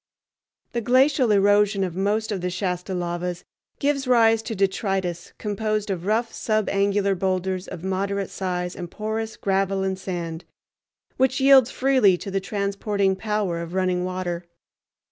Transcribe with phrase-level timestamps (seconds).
[0.73, 3.43] The glacial erosion of most of the Shasta lavas
[3.77, 9.83] gives rise to detritus composed of rough subangular boulders of moderate size and porous gravel
[9.83, 10.43] and sand,
[11.17, 14.45] which yields freely to the transporting power of running water.